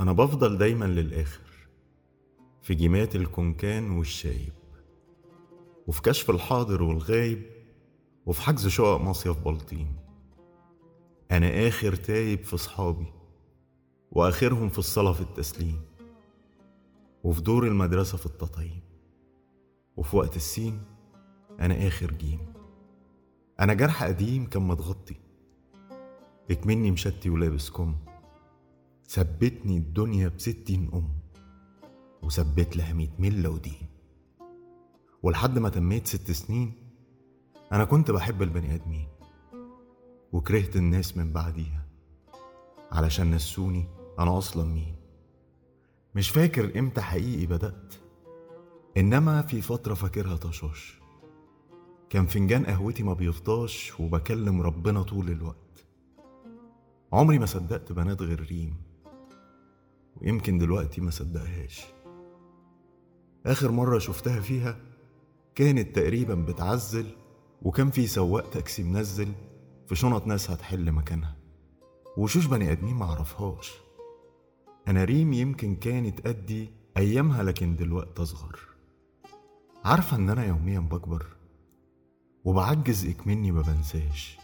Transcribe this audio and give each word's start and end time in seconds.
أنا 0.00 0.12
بفضل 0.12 0.58
دايما 0.58 0.84
للآخر 0.84 1.40
في 2.62 2.74
جيمات 2.74 3.16
الكونكان 3.16 3.90
والشايب 3.90 4.52
وفي 5.86 6.02
كشف 6.02 6.30
الحاضر 6.30 6.82
والغايب 6.82 7.42
وفي 8.26 8.42
حجز 8.42 8.68
شقق 8.68 9.00
مصيف 9.00 9.38
بلطيم. 9.38 9.96
أنا 11.30 11.68
آخر 11.68 11.94
تايب 11.94 12.44
في 12.44 12.56
صحابي 12.56 13.06
وآخرهم 14.12 14.68
في 14.68 14.78
الصلاة 14.78 15.12
في 15.12 15.20
التسليم 15.20 15.80
وفي 17.24 17.40
دور 17.40 17.66
المدرسة 17.66 18.18
في 18.18 18.26
التطعيم 18.26 18.80
وفي 19.96 20.16
وقت 20.16 20.36
السين 20.36 20.82
أنا 21.60 21.86
آخر 21.88 22.10
جيم. 22.10 22.40
أنا 23.60 23.74
جرح 23.74 24.04
قديم 24.04 24.46
كان 24.46 24.62
متغطي 24.62 25.16
اكمني 26.50 26.90
مشتي 26.90 27.30
ولابس 27.30 27.70
كم. 27.70 27.96
ثبتني 29.08 29.76
الدنيا 29.76 30.28
بستين 30.28 30.90
أم 30.94 31.08
وثبت 32.22 32.76
لها 32.76 32.92
مية 32.92 33.10
ملة 33.18 33.48
ودين 33.48 33.86
ولحد 35.22 35.58
ما 35.58 35.68
تميت 35.68 36.06
ست 36.06 36.30
سنين 36.30 36.72
أنا 37.72 37.84
كنت 37.84 38.10
بحب 38.10 38.42
البني 38.42 38.74
آدمين 38.74 39.08
وكرهت 40.32 40.76
الناس 40.76 41.16
من 41.16 41.32
بعديها 41.32 41.86
علشان 42.92 43.34
نسوني 43.34 43.86
أنا 44.18 44.38
أصلا 44.38 44.64
مين. 44.64 44.96
مش 46.14 46.30
فاكر 46.30 46.78
إمتى 46.78 47.00
حقيقي 47.00 47.46
بدأت 47.46 47.94
إنما 48.96 49.42
في 49.42 49.60
فترة 49.60 49.94
فاكرها 49.94 50.36
طشاش. 50.36 51.00
كان 52.10 52.26
فنجان 52.26 52.66
قهوتي 52.66 53.02
ما 53.02 53.12
بيفضاش 53.12 54.00
وبكلم 54.00 54.62
ربنا 54.62 55.02
طول 55.02 55.30
الوقت. 55.30 55.86
عمري 57.12 57.38
ما 57.38 57.46
صدقت 57.46 57.92
بنات 57.92 58.22
غير 58.22 58.40
ريم. 58.40 58.87
ويمكن 60.22 60.58
دلوقتي 60.58 61.00
ما 61.00 61.10
صدقهاش. 61.10 61.86
آخر 63.46 63.70
مرة 63.70 63.98
شفتها 63.98 64.40
فيها 64.40 64.80
كانت 65.54 65.96
تقريبا 65.96 66.34
بتعزل 66.34 67.06
وكان 67.62 67.90
في 67.90 68.06
سواق 68.06 68.50
تاكسي 68.50 68.82
منزل 68.82 69.32
في 69.86 69.94
شنط 69.94 70.26
ناس 70.26 70.50
هتحل 70.50 70.92
مكانها. 70.92 71.36
وشوش 72.16 72.46
بني 72.46 72.72
آدمين 72.72 72.94
معرفهاش 72.94 73.72
أنا 74.88 75.04
ريم 75.04 75.32
يمكن 75.32 75.76
كانت 75.76 76.26
قدي 76.26 76.70
أيامها 76.96 77.42
لكن 77.42 77.76
دلوقتي 77.76 78.22
أصغر. 78.22 78.58
عارفة 79.84 80.16
إن 80.16 80.30
أنا 80.30 80.46
يوميا 80.46 80.80
بكبر 80.80 81.26
وبعجز 82.44 83.06
إكمني 83.06 83.52
ما 83.52 83.62
بنساش. 83.62 84.38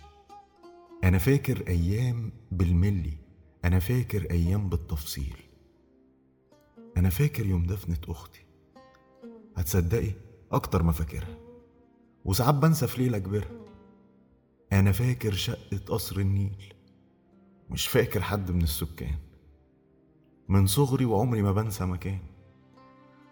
أنا 1.05 1.19
فاكر 1.19 1.69
أيام 1.69 2.33
بالملي. 2.52 3.17
أنا 3.64 3.78
فاكر 3.78 4.30
أيام 4.30 4.69
بالتفصيل. 4.69 5.36
أنا 7.05 7.11
فاكر 7.11 7.47
يوم 7.47 7.67
دفنة 7.67 7.99
أختي. 8.09 8.45
هتصدقي 9.57 10.11
أكتر 10.53 10.83
ما 10.83 10.93
فاكرها. 10.93 11.37
وساعات 12.25 12.55
بنسى 12.55 12.87
في 12.87 13.03
ليلة 13.03 13.19
كبيرة. 13.19 13.51
أنا 14.73 14.93
فاكر 14.93 15.33
شقة 15.33 15.81
قصر 15.87 16.21
النيل. 16.21 16.75
مش 17.71 17.87
فاكر 17.87 18.23
حد 18.23 18.51
من 18.51 18.63
السكان. 18.63 19.19
من 20.49 20.67
صغري 20.67 21.05
وعمري 21.05 21.43
ما 21.43 21.53
بنسى 21.53 21.85
مكان. 21.85 22.19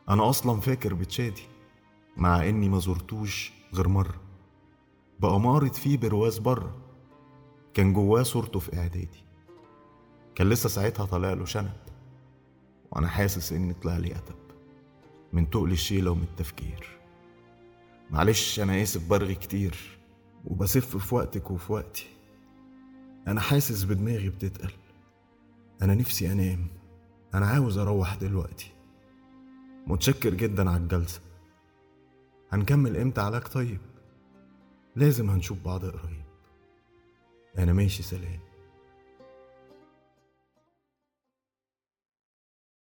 أنا 0.09 0.28
أصلا 0.28 0.61
فاكر 0.61 0.95
بتشادي 0.95 1.45
مع 2.17 2.48
إني 2.48 2.69
ما 2.69 2.78
زرتوش 2.78 3.53
غير 3.75 3.89
مرة. 3.89 4.20
بأمارة 5.20 5.69
فيه 5.69 5.98
برواز 5.98 6.39
بره. 6.39 6.77
كان 7.75 7.93
جواه 7.93 8.23
صورته 8.23 8.59
في 8.59 8.78
إعدادي. 8.78 9.25
كان 10.34 10.48
لسه 10.48 10.69
ساعتها 10.69 11.06
طالع 11.06 11.33
له 11.33 11.45
شنب. 11.45 11.91
وأنا 12.92 13.08
حاسس 13.08 13.52
إني 13.52 13.74
طلع 13.74 13.96
لي 13.96 14.12
أتب 14.16 14.34
من 15.32 15.50
تقل 15.50 15.72
الشيلة 15.72 16.10
ومن 16.10 16.22
التفكير. 16.22 16.88
معلش 18.10 18.60
أنا 18.60 18.82
آسف 18.82 19.08
برغي 19.08 19.34
كتير 19.34 19.98
وبسف 20.44 20.97
في 20.97 21.14
وقتك 21.14 21.50
وفي 21.50 21.72
وقتي. 21.72 22.06
أنا 23.28 23.41
حاسس 23.41 23.84
بدماغي 23.84 24.28
بتتقل. 24.28 24.72
أنا 25.82 25.94
نفسي 25.94 26.32
أنام. 26.32 26.66
أنا 27.34 27.47
عاوز 27.47 27.78
أروح 27.78 28.14
دلوقتي. 28.14 28.70
متشكر 29.86 30.34
جدا 30.34 30.70
على 30.70 30.82
الجلسة. 30.82 31.20
هنكمل 32.52 32.97
إمتى 32.97 33.20
علاج 33.20 33.42
طيب؟ 33.42 33.81
لازم 34.97 35.31
هنشوف 35.31 35.58
بعض 35.64 35.84
قريب. 35.84 36.25
أنا 37.58 37.72
ماشي 37.72 38.02
سلام. 38.02 38.41